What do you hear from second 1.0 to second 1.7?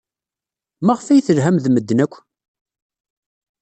ay telham ed